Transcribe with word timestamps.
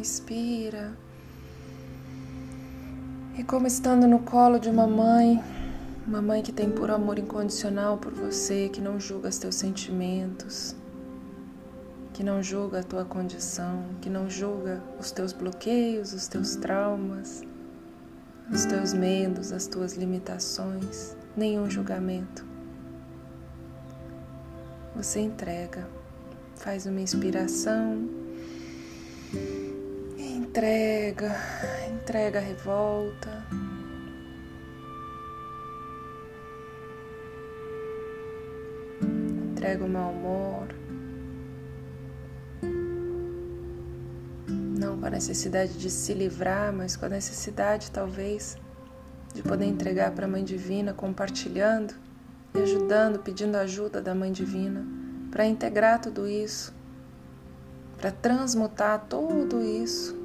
expira. 0.00 0.92
E 3.36 3.44
como 3.44 3.66
estando 3.66 4.06
no 4.06 4.18
colo 4.20 4.58
de 4.58 4.68
uma 4.68 4.86
mãe, 4.86 5.42
uma 6.06 6.20
mãe 6.22 6.42
que 6.42 6.52
tem 6.52 6.70
puro 6.70 6.94
amor 6.94 7.18
incondicional 7.18 7.98
por 7.98 8.12
você, 8.12 8.68
que 8.68 8.80
não 8.80 8.98
julga 8.98 9.28
os 9.28 9.38
teus 9.38 9.54
sentimentos, 9.54 10.74
que 12.14 12.24
não 12.24 12.42
julga 12.42 12.80
a 12.80 12.82
tua 12.82 13.04
condição, 13.04 13.84
que 14.00 14.10
não 14.10 14.28
julga 14.28 14.82
os 14.98 15.12
teus 15.12 15.32
bloqueios, 15.32 16.12
os 16.12 16.26
teus 16.26 16.56
traumas, 16.56 17.42
os 18.50 18.64
teus 18.64 18.92
medos, 18.92 19.52
as 19.52 19.66
tuas 19.66 19.94
limitações, 19.94 21.14
nenhum 21.36 21.70
julgamento. 21.70 22.44
Você 24.96 25.20
entrega, 25.20 25.86
faz 26.56 26.86
uma 26.86 27.00
inspiração, 27.00 28.08
entrega, 30.58 31.36
entrega 31.88 32.38
a 32.40 32.42
revolta. 32.42 33.46
Entrega 39.52 39.84
o 39.84 39.88
mau 39.88 40.10
humor. 40.10 40.66
Não 44.80 44.98
com 44.98 45.06
a 45.06 45.10
necessidade 45.10 45.74
de 45.74 45.90
se 45.90 46.12
livrar, 46.12 46.72
mas 46.72 46.96
com 46.96 47.06
a 47.06 47.08
necessidade, 47.08 47.92
talvez, 47.92 48.56
de 49.32 49.42
poder 49.44 49.66
entregar 49.66 50.10
para 50.10 50.26
a 50.26 50.28
Mãe 50.28 50.42
Divina, 50.42 50.92
compartilhando 50.92 51.94
e 52.52 52.58
ajudando, 52.58 53.20
pedindo 53.20 53.56
ajuda 53.56 54.02
da 54.02 54.12
Mãe 54.12 54.32
Divina 54.32 54.84
para 55.30 55.46
integrar 55.46 56.00
tudo 56.00 56.26
isso, 56.26 56.74
para 57.96 58.10
transmutar 58.10 59.06
tudo 59.08 59.62
isso 59.62 60.17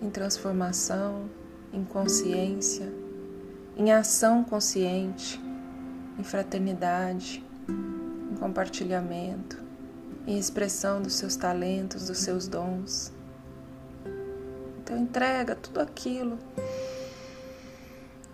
em 0.00 0.10
transformação, 0.10 1.28
em 1.72 1.84
consciência, 1.84 2.92
em 3.76 3.92
ação 3.92 4.42
consciente, 4.42 5.40
em 6.18 6.24
fraternidade, 6.24 7.44
em 7.68 8.36
compartilhamento, 8.36 9.62
em 10.26 10.38
expressão 10.38 11.00
dos 11.00 11.14
seus 11.14 11.36
talentos, 11.36 12.06
dos 12.06 12.18
seus 12.18 12.48
dons. 12.48 13.12
Então 14.82 14.96
entrega 14.96 15.54
tudo 15.54 15.80
aquilo 15.80 16.38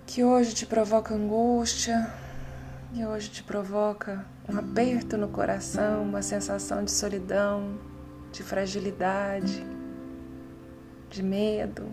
que 0.07 0.25
hoje 0.25 0.55
te 0.55 0.67
provoca 0.67 1.15
angústia, 1.15 2.11
que 2.95 3.05
hoje 3.05 3.29
te 3.29 3.43
provoca 3.43 4.25
um 4.49 4.57
aperto 4.59 5.17
no 5.17 5.29
coração, 5.29 6.03
uma 6.03 6.23
sensação 6.23 6.83
de 6.83 6.91
solidão, 6.91 7.79
de 8.33 8.43
fragilidade, 8.43 9.65
de 11.17 11.23
medo, 11.23 11.91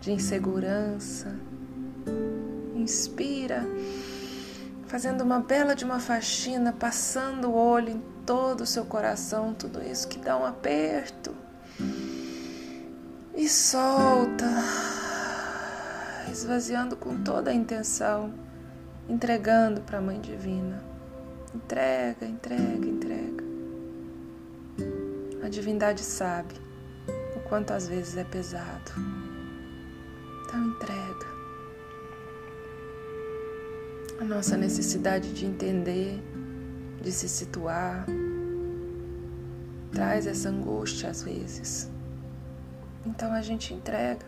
de 0.00 0.10
insegurança. 0.10 1.38
Inspira, 2.74 3.66
fazendo 4.86 5.20
uma 5.20 5.40
bela 5.40 5.74
de 5.74 5.84
uma 5.84 6.00
faxina, 6.00 6.72
passando 6.72 7.50
o 7.50 7.54
olho 7.54 7.90
em 7.90 8.02
todo 8.24 8.62
o 8.62 8.66
seu 8.66 8.86
coração, 8.86 9.52
tudo 9.52 9.82
isso 9.82 10.08
que 10.08 10.18
dá 10.18 10.34
um 10.34 10.46
aperto. 10.46 11.36
E 13.34 13.46
solta 13.46 14.46
esvaziando 16.32 16.96
com 16.96 17.22
toda 17.22 17.50
a 17.50 17.54
intenção, 17.54 18.32
entregando 19.06 19.82
para 19.82 19.98
a 19.98 20.00
Mãe 20.00 20.18
Divina. 20.18 20.82
Entrega, 21.54 22.24
entrega, 22.24 22.86
entrega. 22.86 23.39
Divindade 25.50 26.02
sabe 26.02 26.54
o 27.34 27.40
quanto 27.40 27.72
às 27.72 27.88
vezes 27.88 28.16
é 28.16 28.22
pesado. 28.22 28.92
Então 30.44 30.64
entrega. 30.68 31.26
A 34.20 34.24
nossa 34.24 34.56
necessidade 34.56 35.32
de 35.32 35.46
entender, 35.46 36.22
de 37.02 37.10
se 37.10 37.28
situar, 37.28 38.06
traz 39.90 40.28
essa 40.28 40.50
angústia 40.50 41.10
às 41.10 41.24
vezes. 41.24 41.90
Então 43.04 43.32
a 43.32 43.42
gente 43.42 43.74
entrega. 43.74 44.24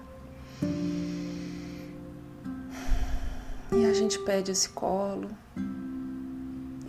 E 3.71 3.87
a 3.87 3.95
gente 3.95 4.19
pede 4.25 4.51
esse 4.51 4.71
colo, 4.71 5.29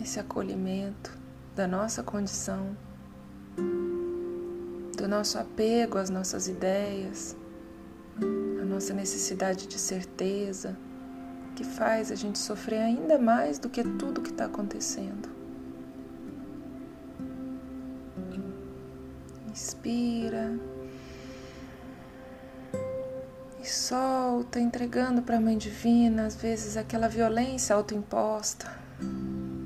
esse 0.02 0.20
acolhimento 0.20 1.16
da 1.56 1.68
nossa 1.68 2.02
condição, 2.02 2.76
do 5.04 5.10
nosso 5.10 5.38
apego 5.38 5.98
às 5.98 6.10
nossas 6.10 6.48
ideias, 6.48 7.36
a 8.62 8.64
nossa 8.64 8.94
necessidade 8.94 9.68
de 9.68 9.78
certeza, 9.78 10.78
que 11.58 11.66
faz 11.66 12.10
a 12.10 12.16
gente 12.16 12.40
sofrer 12.40 12.80
ainda 12.80 13.20
mais 13.20 13.60
do 13.60 13.70
que 13.70 13.84
tudo 13.84 14.22
que 14.22 14.30
está 14.30 14.46
acontecendo. 14.46 15.28
Inspira. 19.52 20.58
E 23.62 23.68
solta, 23.68 24.58
entregando 24.58 25.22
para 25.22 25.36
a 25.36 25.42
Mãe 25.42 25.58
Divina, 25.58 26.28
às 26.28 26.36
vezes, 26.36 26.78
aquela 26.78 27.10
violência 27.10 27.76
autoimposta 27.76 28.72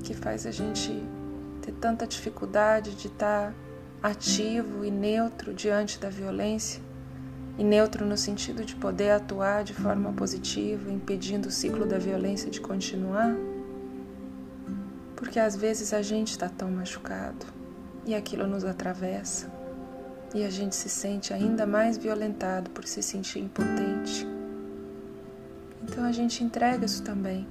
que 0.02 0.14
faz 0.14 0.46
a 0.46 0.50
gente 0.50 1.00
ter 1.62 1.70
tanta 1.74 2.08
dificuldade 2.08 2.96
de 2.96 3.06
estar 3.06 3.52
tá 3.52 3.67
ativo 4.02 4.84
e 4.84 4.90
neutro 4.90 5.52
diante 5.52 5.98
da 5.98 6.08
violência. 6.08 6.80
E 7.58 7.64
neutro 7.64 8.06
no 8.06 8.16
sentido 8.16 8.64
de 8.64 8.76
poder 8.76 9.10
atuar 9.10 9.64
de 9.64 9.74
forma 9.74 10.12
positiva, 10.12 10.90
impedindo 10.90 11.48
o 11.48 11.50
ciclo 11.50 11.84
da 11.86 11.98
violência 11.98 12.50
de 12.50 12.60
continuar. 12.60 13.34
Porque 15.16 15.40
às 15.40 15.56
vezes 15.56 15.92
a 15.92 16.00
gente 16.00 16.30
está 16.30 16.48
tão 16.48 16.70
machucado 16.70 17.44
e 18.06 18.14
aquilo 18.14 18.46
nos 18.46 18.64
atravessa 18.64 19.50
e 20.34 20.44
a 20.44 20.50
gente 20.50 20.76
se 20.76 20.88
sente 20.88 21.32
ainda 21.32 21.66
mais 21.66 21.96
violentado 21.96 22.70
por 22.70 22.84
se 22.86 23.02
sentir 23.02 23.40
impotente. 23.40 24.26
Então 25.82 26.04
a 26.04 26.12
gente 26.12 26.44
entrega 26.44 26.84
isso 26.84 27.02
também. 27.02 27.46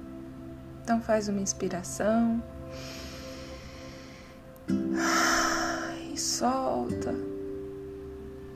Então 0.82 1.00
faz 1.00 1.28
uma 1.28 1.40
inspiração 1.40 2.42
solta, 6.38 7.12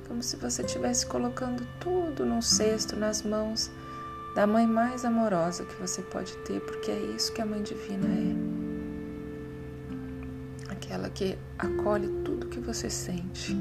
como 0.07 0.23
se 0.23 0.37
você 0.37 0.63
estivesse 0.63 1.05
colocando 1.05 1.67
tudo 1.81 2.25
num 2.25 2.41
cesto 2.41 2.95
nas 2.95 3.23
mãos 3.23 3.73
da 4.37 4.47
mãe 4.47 4.69
mais 4.69 5.05
amorosa 5.05 5.65
que 5.65 5.75
você 5.75 6.01
pode 6.01 6.37
ter, 6.39 6.61
porque 6.61 6.93
é 6.93 6.99
isso 7.17 7.33
que 7.33 7.43
a 7.43 7.47
mãe 7.47 7.61
divina 7.61 8.07
é. 8.07 8.37
Aquela 10.73 11.11
que 11.11 11.37
acolhe 11.59 12.07
tudo 12.25 12.47
que 12.47 12.61
você 12.61 12.89
sente. 12.89 13.57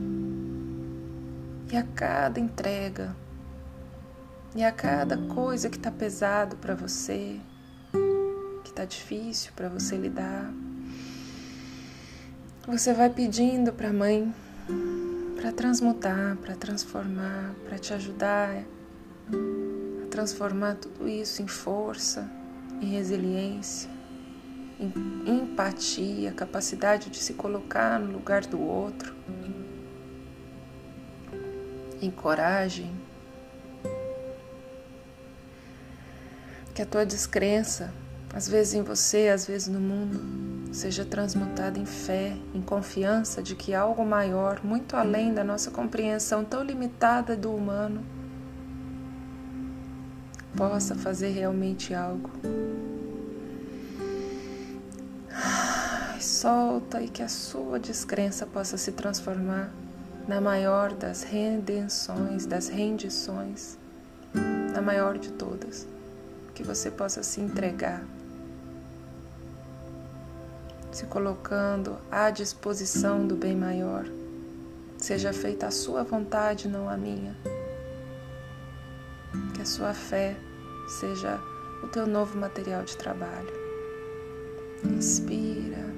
E 1.72 1.76
a 1.76 1.82
cada 1.84 2.40
entrega, 2.40 3.16
e 4.56 4.64
a 4.64 4.72
cada 4.72 5.18
coisa 5.34 5.68
que 5.68 5.78
está 5.78 5.90
pesado 5.90 6.58
para 6.58 6.76
você, 6.76 7.40
que 8.64 8.70
está 8.70 8.86
difícil 8.86 9.52
para 9.56 9.68
você 9.68 9.98
lidar, 9.98 10.54
você 12.68 12.94
vai 12.94 13.10
pedindo 13.10 13.74
para 13.74 13.90
a 13.90 13.94
mãe 13.94 14.34
para 15.36 15.52
transmutar, 15.52 16.38
para 16.38 16.56
transformar, 16.56 17.56
para 17.66 17.80
te 17.80 17.94
ajudar 17.94 18.64
a 20.04 20.08
transformar 20.08 20.76
tudo 20.76 21.08
isso 21.08 21.42
em 21.42 21.48
força, 21.48 22.30
em 22.80 22.92
resiliência, 22.92 23.90
em 24.80 25.42
empatia, 25.42 26.32
capacidade 26.32 27.10
de 27.10 27.18
se 27.18 27.34
colocar 27.34 28.00
no 28.00 28.12
lugar 28.12 28.46
do 28.46 28.62
outro 28.62 29.16
em 32.00 32.10
coragem, 32.10 32.92
que 36.74 36.82
a 36.82 36.86
tua 36.86 37.06
descrença, 37.06 37.94
às 38.34 38.48
vezes 38.48 38.74
em 38.74 38.82
você, 38.82 39.28
às 39.30 39.46
vezes 39.46 39.68
no 39.68 39.80
mundo, 39.80 40.20
seja 40.72 41.04
transmutada 41.04 41.78
em 41.78 41.86
fé, 41.86 42.36
em 42.54 42.62
confiança 42.62 43.44
de 43.44 43.56
que 43.56 43.74
algo 43.74 44.06
maior, 44.06 44.62
muito 44.64 44.96
além 44.96 45.34
da 45.34 45.44
nossa 45.44 45.70
compreensão 45.70 46.44
tão 46.46 46.64
limitada 46.64 47.36
do 47.36 47.54
humano, 47.54 48.04
possa 50.56 50.96
fazer 50.96 51.32
realmente 51.32 51.94
algo. 51.94 52.30
solta 56.22 57.02
e 57.02 57.08
que 57.08 57.22
a 57.22 57.28
sua 57.28 57.80
descrença 57.80 58.46
possa 58.46 58.78
se 58.78 58.92
transformar 58.92 59.72
na 60.28 60.40
maior 60.40 60.94
das 60.94 61.24
redenções, 61.24 62.46
das 62.46 62.68
rendições, 62.68 63.78
na 64.74 64.82
maior 64.82 65.18
de 65.18 65.32
todas, 65.32 65.88
que 66.54 66.64
você 66.64 66.90
possa 66.90 67.22
se 67.22 67.42
entregar, 67.42 68.04
se 70.92 71.06
colocando 71.06 71.98
à 72.12 72.30
disposição 72.30 73.26
do 73.26 73.36
bem 73.36 73.56
maior, 73.56 74.06
Seja 75.02 75.34
feita 75.34 75.66
a 75.66 75.72
sua 75.72 76.04
vontade, 76.04 76.68
não 76.68 76.88
a 76.88 76.96
minha. 76.96 77.36
Que 79.56 79.64
a 79.64 79.66
sua 79.66 79.96
fé 79.96 80.38
seja 81.00 81.40
o 81.84 81.88
teu 81.88 82.06
novo 82.06 82.38
material 82.38 82.84
de 82.84 82.96
trabalho. 82.96 83.52
Inspira. 84.86 85.92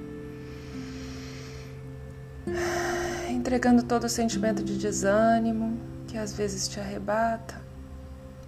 Entregando 3.29 3.83
todo 3.83 4.05
o 4.05 4.09
sentimento 4.09 4.63
de 4.63 4.77
desânimo 4.77 5.77
que 6.07 6.17
às 6.17 6.31
vezes 6.31 6.69
te 6.69 6.79
arrebata. 6.79 7.61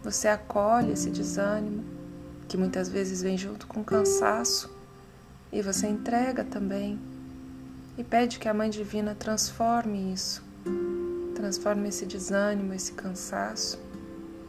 Você 0.06 0.30
acolhe 0.30 0.94
esse 0.94 1.10
desânimo, 1.10 1.84
que 2.48 2.56
muitas 2.56 2.88
vezes 2.88 3.22
vem 3.22 3.38
junto 3.38 3.68
com 3.68 3.84
cansaço, 3.84 4.74
e 5.52 5.62
você 5.62 5.88
entrega 5.88 6.44
também. 6.44 7.00
E 7.98 8.04
pede 8.04 8.40
que 8.40 8.50
a 8.50 8.54
Mãe 8.54 8.70
Divina 8.70 9.16
transforme 9.16 10.14
isso, 10.14 10.44
transforme 11.36 11.88
esse 11.90 12.06
desânimo, 12.06 12.74
esse 12.74 12.92
cansaço, 12.94 13.80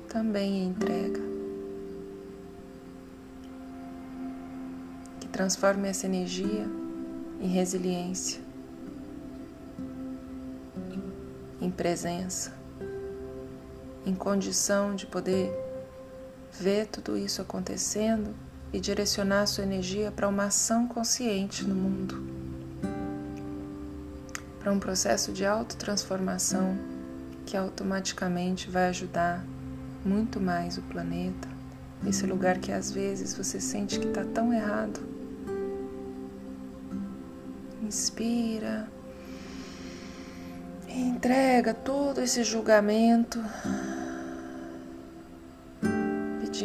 também 0.08 0.64
em 0.64 0.68
entrega. 0.68 1.20
Que 5.20 5.28
transforme 5.28 5.88
essa 5.88 6.06
energia 6.06 6.66
em 7.40 7.48
resiliência, 7.48 8.40
em 11.60 11.70
presença 11.70 12.56
em 14.06 14.14
condição 14.14 14.94
de 14.94 15.04
poder 15.04 15.52
ver 16.52 16.86
tudo 16.86 17.18
isso 17.18 17.42
acontecendo 17.42 18.32
e 18.76 18.80
direcionar 18.80 19.46
sua 19.46 19.64
energia 19.64 20.12
para 20.12 20.28
uma 20.28 20.44
ação 20.44 20.86
consciente 20.86 21.64
no 21.64 21.74
mundo, 21.74 22.22
para 24.60 24.70
um 24.70 24.78
processo 24.78 25.32
de 25.32 25.46
autotransformação 25.46 26.76
que 27.46 27.56
automaticamente 27.56 28.68
vai 28.68 28.88
ajudar 28.90 29.42
muito 30.04 30.38
mais 30.38 30.76
o 30.76 30.82
planeta, 30.82 31.48
esse 32.06 32.26
lugar 32.26 32.58
que 32.58 32.70
às 32.70 32.92
vezes 32.92 33.32
você 33.32 33.58
sente 33.58 33.98
que 33.98 34.08
está 34.08 34.22
tão 34.24 34.52
errado. 34.52 35.00
Inspira, 37.82 38.90
entrega 40.86 41.72
todo 41.72 42.20
esse 42.20 42.44
julgamento 42.44 43.42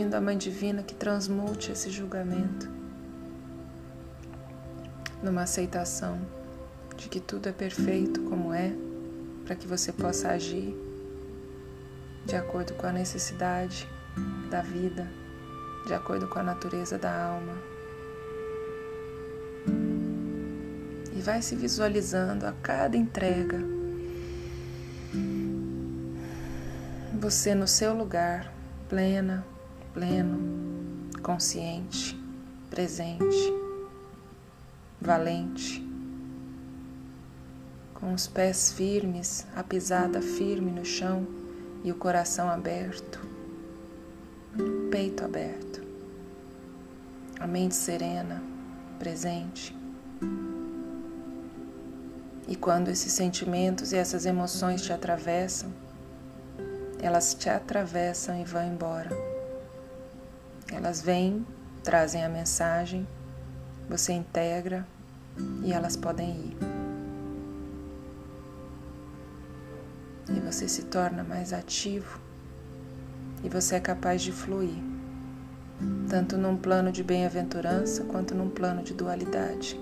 pedindo 0.02 0.16
à 0.16 0.22
Mãe 0.22 0.36
Divina 0.36 0.82
que 0.82 0.96
transmute 0.96 1.72
esse 1.72 1.92
julgamento 1.92 2.68
numa 5.22 5.44
aceitação 5.44 6.20
de 6.98 7.08
que 7.08 7.20
tudo 7.20 7.48
é 7.48 7.52
perfeito 7.52 8.20
como 8.24 8.52
é, 8.52 8.74
para 9.46 9.56
que 9.56 9.68
você 9.68 9.94
possa 9.94 10.30
agir 10.30 10.76
de 12.26 12.36
acordo 12.36 12.74
com 12.74 12.88
a 12.88 12.92
necessidade 12.92 13.88
da 14.50 14.62
vida, 14.62 15.08
de 15.86 15.94
acordo 15.94 16.28
com 16.28 16.40
a 16.40 16.44
natureza 16.44 16.98
da 16.98 17.26
alma. 17.26 17.54
E 21.16 21.22
vai 21.22 21.44
se 21.44 21.56
visualizando 21.56 22.48
a 22.48 22.54
cada 22.54 22.98
entrega, 22.98 23.60
você 27.20 27.54
no 27.54 27.68
seu 27.68 27.94
lugar, 27.94 28.52
plena, 28.90 29.46
pleno, 29.94 30.40
consciente, 31.22 32.18
presente, 32.70 33.54
valente, 35.00 35.86
com 37.94 38.14
os 38.14 38.28
pés 38.28 38.72
firmes, 38.72 39.46
a 39.56 39.64
pisada 39.64 40.22
firme 40.22 40.72
no 40.72 40.86
chão 40.86 41.28
e 41.84 41.92
o 41.92 41.96
coração 41.96 42.50
aberto, 42.50 43.20
o 44.58 44.90
peito 44.90 45.24
aberto, 45.24 45.82
a 47.40 47.46
mente 47.46 47.76
serena, 47.76 48.42
presente. 48.98 49.76
E 52.48 52.56
quando 52.56 52.90
esses 52.90 53.14
sentimentos 53.14 53.94
e 53.94 53.98
essas 53.98 54.26
emoções 54.26 54.82
te 54.82 54.92
atravessam, 54.92 55.72
elas 57.00 57.34
te 57.34 57.50
atravessam 57.50 58.40
e 58.40 58.44
vão 58.44 58.64
embora. 58.64 59.31
Elas 60.72 61.02
vêm, 61.02 61.46
trazem 61.84 62.24
a 62.24 62.30
mensagem, 62.30 63.08
você 63.90 64.14
integra 64.14 64.88
e 65.64 65.74
elas 65.74 65.96
podem 65.96 66.30
ir. 66.30 66.58
E 70.30 70.40
você 70.40 70.68
se 70.68 70.84
torna 70.84 71.24
mais 71.24 71.52
ativo 71.52 72.20
e 73.44 73.50
você 73.50 73.76
é 73.76 73.80
capaz 73.80 74.22
de 74.22 74.32
fluir, 74.32 74.82
tanto 76.10 76.38
num 76.38 76.56
plano 76.56 76.92
de 76.92 77.04
bem-aventurança 77.04 78.04
quanto 78.06 78.34
num 78.34 78.50
plano 78.50 78.84
de 78.84 78.94
dualidade. 78.94 79.80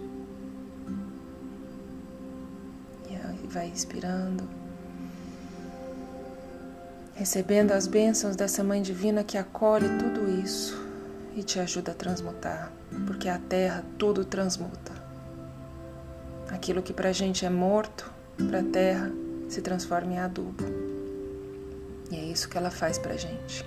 E 3.43 3.47
vai 3.51 3.67
inspirando, 3.67 4.47
recebendo 7.19 7.73
as 7.73 7.85
bênçãos 7.85 8.37
dessa 8.37 8.63
Mãe 8.63 8.81
Divina 8.81 9.25
que 9.25 9.37
acolhe 9.37 9.89
tudo 9.99 10.41
isso 10.41 10.81
e 11.35 11.43
te 11.43 11.59
ajuda 11.59 11.91
a 11.91 11.93
transmutar, 11.93 12.71
porque 13.05 13.27
a 13.27 13.37
terra 13.37 13.83
tudo 13.97 14.23
transmuta. 14.23 14.93
Aquilo 16.49 16.81
que 16.81 16.93
para 16.93 17.11
gente 17.11 17.45
é 17.45 17.49
morto, 17.49 18.09
para 18.47 18.61
a 18.61 18.63
terra 18.63 19.11
se 19.49 19.61
transforma 19.61 20.13
em 20.13 20.17
adubo. 20.17 20.63
E 22.09 22.15
é 22.15 22.23
isso 22.23 22.47
que 22.47 22.57
ela 22.57 22.71
faz 22.71 22.97
para 22.97 23.17
gente, 23.17 23.65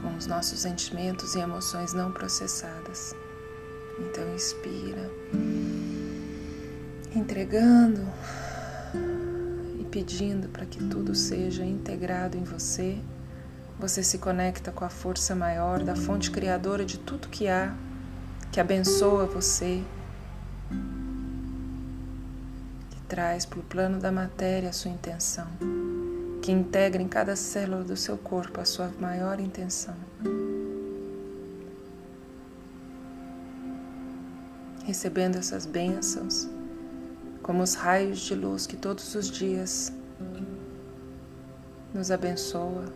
com 0.00 0.16
os 0.16 0.26
nossos 0.26 0.60
sentimentos 0.60 1.34
e 1.34 1.40
emoções 1.40 1.92
não 1.92 2.10
processadas. 2.10 3.14
Então, 3.98 4.34
inspira, 4.34 5.10
entregando 7.14 8.00
pedindo 9.94 10.48
para 10.48 10.66
que 10.66 10.82
tudo 10.88 11.14
seja 11.14 11.64
integrado 11.64 12.36
em 12.36 12.42
você, 12.42 12.98
você 13.78 14.02
se 14.02 14.18
conecta 14.18 14.72
com 14.72 14.84
a 14.84 14.88
força 14.88 15.36
maior 15.36 15.84
da 15.84 15.94
fonte 15.94 16.32
criadora 16.32 16.84
de 16.84 16.98
tudo 16.98 17.28
que 17.28 17.46
há, 17.46 17.72
que 18.50 18.58
abençoa 18.58 19.24
você, 19.24 19.84
que 22.90 23.00
traz 23.06 23.46
para 23.46 23.60
o 23.60 23.62
plano 23.62 24.00
da 24.00 24.10
matéria 24.10 24.70
a 24.70 24.72
sua 24.72 24.90
intenção, 24.90 25.46
que 26.42 26.50
integra 26.50 27.00
em 27.00 27.06
cada 27.06 27.36
célula 27.36 27.84
do 27.84 27.96
seu 27.96 28.18
corpo 28.18 28.60
a 28.60 28.64
sua 28.64 28.90
maior 28.98 29.38
intenção. 29.38 29.94
Recebendo 34.84 35.36
essas 35.36 35.64
bênçãos, 35.64 36.48
como 37.44 37.62
os 37.62 37.74
raios 37.74 38.20
de 38.20 38.34
luz 38.34 38.66
que 38.66 38.74
todos 38.74 39.14
os 39.14 39.30
dias 39.30 39.92
nos 41.92 42.10
abençoa, 42.10 42.86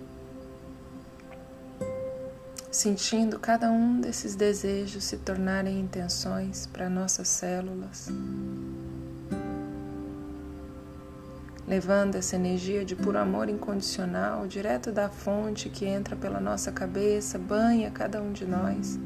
sentindo 2.71 3.39
cada 3.39 3.71
um 3.71 4.01
desses 4.01 4.35
desejos 4.35 5.05
se 5.05 5.19
tornarem 5.19 5.79
intenções 5.79 6.67
para 6.67 6.89
nossas 6.89 7.29
células, 7.29 8.09
levando 11.67 12.15
essa 12.15 12.35
energia 12.35 12.87
de 12.87 12.97
puro 12.97 13.19
amor 13.19 13.51
incondicional 13.51 14.47
direto 14.47 14.91
da 14.91 15.11
fonte 15.11 15.69
que 15.69 15.85
entra 15.85 16.17
pela 16.17 16.41
nossa 16.41 16.73
cabeça, 16.73 17.39
banha 17.39 17.91
cada 17.91 18.23
um 18.23 18.33
de 18.33 18.47
nós. 18.47 18.99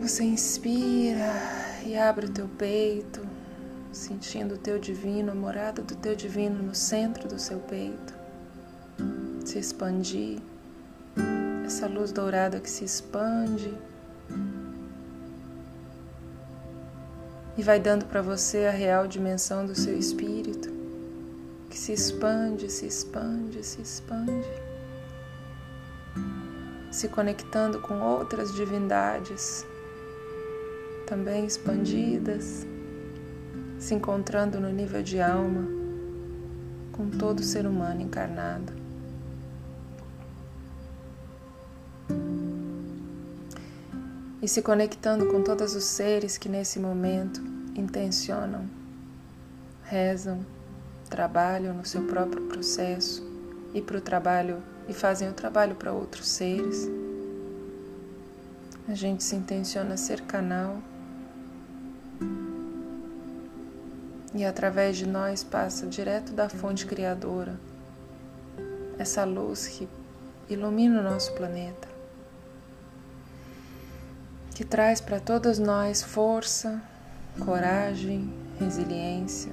Você 0.00 0.22
inspira 0.22 1.63
e 1.84 1.98
abre 1.98 2.26
o 2.26 2.30
teu 2.30 2.48
peito, 2.48 3.20
sentindo 3.92 4.54
o 4.54 4.58
teu 4.58 4.78
divino, 4.78 5.32
a 5.32 5.34
morada 5.34 5.82
do 5.82 5.94
teu 5.94 6.16
divino 6.16 6.62
no 6.62 6.74
centro 6.74 7.28
do 7.28 7.38
seu 7.38 7.58
peito, 7.58 8.14
se 9.44 9.58
expandir, 9.58 10.40
essa 11.66 11.86
luz 11.86 12.10
dourada 12.10 12.58
que 12.58 12.70
se 12.70 12.84
expande 12.84 13.72
e 17.56 17.62
vai 17.62 17.78
dando 17.78 18.06
para 18.06 18.22
você 18.22 18.66
a 18.66 18.70
real 18.70 19.06
dimensão 19.06 19.66
do 19.66 19.74
seu 19.74 19.96
espírito, 19.96 20.72
que 21.68 21.78
se 21.78 21.92
expande, 21.92 22.70
se 22.70 22.86
expande, 22.86 23.62
se 23.62 23.82
expande, 23.82 24.48
se 26.90 27.08
conectando 27.08 27.80
com 27.80 28.00
outras 28.00 28.54
divindades 28.54 29.66
também 31.06 31.46
expandidas, 31.46 32.66
se 33.78 33.94
encontrando 33.94 34.58
no 34.58 34.70
nível 34.70 35.02
de 35.02 35.20
alma 35.20 35.68
com 36.92 37.10
todo 37.10 37.42
ser 37.42 37.66
humano 37.66 38.00
encarnado. 38.00 38.72
E 44.40 44.48
se 44.48 44.62
conectando 44.62 45.26
com 45.26 45.42
todos 45.42 45.74
os 45.74 45.84
seres 45.84 46.36
que 46.36 46.48
nesse 46.48 46.78
momento 46.78 47.40
intencionam, 47.74 48.68
rezam, 49.84 50.44
trabalham 51.08 51.74
no 51.74 51.84
seu 51.84 52.02
próprio 52.02 52.42
processo 52.42 53.26
e 53.72 53.80
para 53.80 53.98
o 53.98 54.00
trabalho 54.00 54.62
e 54.88 54.92
fazem 54.92 55.28
o 55.28 55.32
trabalho 55.32 55.74
para 55.74 55.92
outros 55.92 56.28
seres. 56.28 56.88
A 58.86 58.94
gente 58.94 59.24
se 59.24 59.34
intenciona 59.34 59.94
a 59.94 59.96
ser 59.96 60.20
canal 60.22 60.76
e 64.34 64.44
através 64.44 64.96
de 64.96 65.06
nós 65.06 65.44
passa 65.44 65.86
direto 65.86 66.32
da 66.32 66.48
fonte 66.48 66.84
criadora 66.86 67.54
essa 68.98 69.24
luz 69.24 69.66
que 69.66 69.88
ilumina 70.48 71.00
o 71.00 71.02
nosso 71.02 71.32
planeta, 71.32 71.88
que 74.54 74.64
traz 74.64 75.00
para 75.00 75.18
todos 75.18 75.58
nós 75.58 76.02
força, 76.02 76.80
coragem, 77.44 78.32
resiliência 78.58 79.52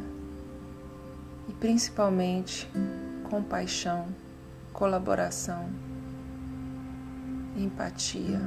e 1.50 1.54
principalmente 1.54 2.70
compaixão, 3.30 4.08
colaboração, 4.74 5.70
empatia, 7.58 8.40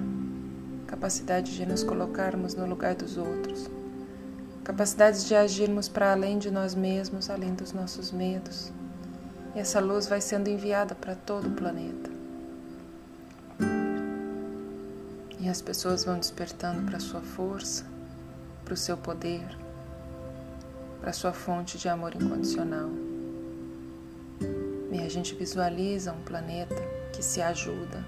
capacidade 0.87 1.57
de 1.57 1.67
nos 1.67 1.83
colocarmos 1.83 2.55
no 2.55 2.67
lugar 2.67 2.95
dos 2.95 3.17
outros, 3.17 3.69
capacidade 4.65 5.27
de 5.27 5.35
agirmos 5.35 5.89
para 5.89 6.13
além 6.13 6.39
de 6.39 6.51
nós 6.51 6.75
mesmos, 6.75 7.29
além 7.29 7.55
dos 7.55 7.73
nossos 7.73 8.11
medos. 8.11 8.73
E 9.55 9.59
essa 9.61 9.79
luz 9.79 10.07
vai 10.07 10.23
sendo 10.23 10.49
enviada 10.49 10.95
para 10.95 11.15
todo 11.15 11.49
o 11.49 11.53
planeta. 11.53 12.11
E 15.39 15.49
as 15.49 15.61
pessoas 15.61 16.05
vão 16.05 16.19
despertando 16.19 16.83
para 16.87 16.97
a 16.97 17.01
sua 17.01 17.21
força, 17.21 17.85
para 18.65 18.73
o 18.73 18.77
seu 18.77 18.97
poder, 18.97 19.47
para 21.01 21.11
a 21.11 21.13
sua 21.13 21.35
fonte 21.35 21.77
de 21.77 21.87
amor 21.87 22.15
incondicional. 22.15 22.89
E 24.91 24.99
a 25.03 25.09
gente 25.11 25.35
visualiza 25.35 26.13
um 26.13 26.23
planeta 26.23 26.83
que 27.13 27.23
se 27.23 27.43
ajuda, 27.43 28.03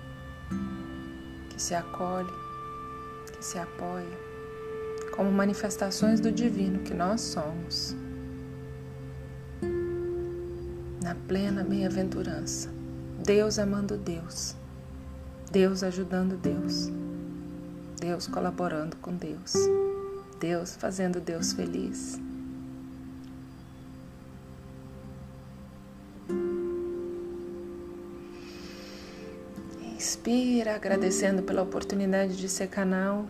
que 1.51 1.61
se 1.61 1.75
acolhe, 1.75 2.33
que 3.37 3.45
se 3.45 3.59
apoia, 3.59 4.26
como 5.17 5.33
manifestações 5.33 6.21
do 6.21 6.31
divino 6.31 6.81
que 6.81 6.93
nós 6.93 7.23
somos. 7.23 7.97
Na 11.03 11.15
plena 11.27 11.65
bem-aventurança, 11.65 12.69
Deus 13.25 13.59
amando 13.59 13.97
Deus, 13.97 14.55
Deus 15.51 15.83
ajudando 15.83 16.37
Deus, 16.37 16.91
Deus 17.99 18.27
colaborando 18.27 18.97
com 18.99 19.15
Deus, 19.15 19.55
Deus 20.39 20.77
fazendo 20.77 21.19
Deus 21.19 21.55
feliz. 21.55 22.21
Inspira, 29.95 30.75
agradecendo 30.75 31.43
pela 31.43 31.63
oportunidade 31.63 32.37
de 32.37 32.49
ser 32.51 32.67
canal, 32.69 33.27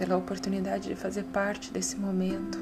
pela 0.00 0.16
oportunidade 0.16 0.88
de 0.88 0.96
fazer 0.96 1.24
parte 1.24 1.70
desse 1.70 1.94
momento 1.94 2.58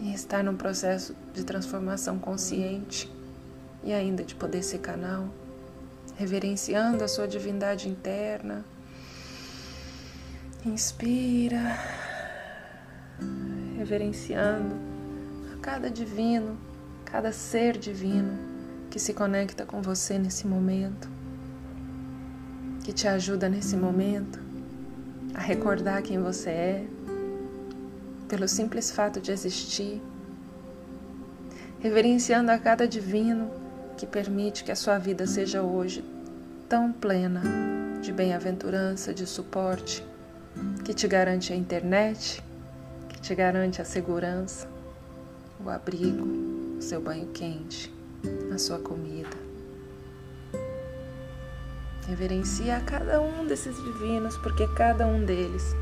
e 0.00 0.14
estar 0.14 0.44
num 0.44 0.54
processo 0.54 1.16
de 1.32 1.42
transformação 1.42 2.16
consciente 2.16 3.12
e 3.82 3.92
ainda 3.92 4.22
de 4.22 4.36
poder 4.36 4.62
ser 4.62 4.78
canal, 4.78 5.28
reverenciando 6.14 7.02
a 7.02 7.08
sua 7.08 7.26
divindade 7.26 7.88
interna. 7.88 8.64
Inspira, 10.64 11.76
reverenciando 13.76 14.76
a 15.52 15.56
cada 15.60 15.90
divino, 15.90 16.56
cada 17.04 17.32
ser 17.32 17.76
divino 17.76 18.38
que 18.92 19.00
se 19.00 19.12
conecta 19.12 19.66
com 19.66 19.82
você 19.82 20.20
nesse 20.20 20.46
momento 20.46 21.12
que 22.84 22.92
te 22.92 23.08
ajuda 23.08 23.48
nesse 23.48 23.76
momento 23.76 24.43
a 25.34 25.40
recordar 25.40 26.02
quem 26.02 26.18
você 26.18 26.50
é, 26.50 26.86
pelo 28.28 28.48
simples 28.48 28.90
fato 28.90 29.20
de 29.20 29.32
existir, 29.32 30.00
reverenciando 31.80 32.50
a 32.50 32.58
cada 32.58 32.86
divino 32.86 33.50
que 33.96 34.06
permite 34.06 34.64
que 34.64 34.72
a 34.72 34.76
sua 34.76 34.98
vida 34.98 35.26
seja 35.26 35.62
hoje 35.62 36.04
tão 36.68 36.92
plena 36.92 37.42
de 38.00 38.12
bem-aventurança, 38.12 39.12
de 39.12 39.26
suporte, 39.26 40.04
que 40.84 40.94
te 40.94 41.06
garante 41.06 41.52
a 41.52 41.56
internet, 41.56 42.42
que 43.08 43.20
te 43.20 43.34
garante 43.34 43.82
a 43.82 43.84
segurança, 43.84 44.68
o 45.64 45.68
abrigo, 45.68 46.26
o 46.78 46.82
seu 46.82 47.00
banho 47.00 47.28
quente, 47.28 47.92
a 48.52 48.58
sua 48.58 48.78
comida. 48.78 49.53
Reverencia 52.06 52.76
a 52.76 52.80
cada 52.80 53.20
um 53.20 53.46
desses 53.46 53.76
divinos, 53.82 54.36
porque 54.38 54.66
cada 54.68 55.06
um 55.06 55.24
deles, 55.24 55.74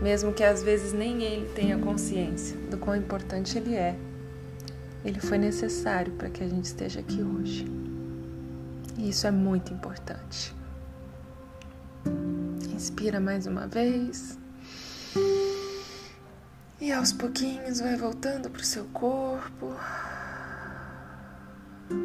mesmo 0.00 0.32
que 0.32 0.44
às 0.44 0.62
vezes 0.62 0.92
nem 0.92 1.22
ele 1.22 1.48
tenha 1.54 1.78
consciência 1.78 2.56
do 2.70 2.78
quão 2.78 2.96
importante 2.96 3.58
ele 3.58 3.74
é, 3.74 3.96
ele 5.04 5.20
foi 5.20 5.36
necessário 5.36 6.12
para 6.12 6.30
que 6.30 6.42
a 6.42 6.48
gente 6.48 6.64
esteja 6.64 7.00
aqui 7.00 7.22
hoje. 7.22 7.66
E 8.96 9.08
isso 9.10 9.26
é 9.26 9.30
muito 9.30 9.72
importante. 9.72 10.54
Inspira 12.72 13.20
mais 13.20 13.46
uma 13.46 13.66
vez. 13.66 14.38
E 16.80 16.92
aos 16.92 17.12
pouquinhos 17.12 17.80
vai 17.80 17.96
voltando 17.96 18.50
para 18.50 18.60
o 18.60 18.64
seu 18.64 18.84
corpo. 18.86 19.74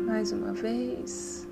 Mais 0.06 0.32
uma 0.32 0.54
vez. 0.54 1.49